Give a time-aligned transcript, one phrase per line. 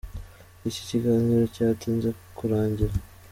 [0.69, 2.93] Iki kiganiro cyatinze kurangira.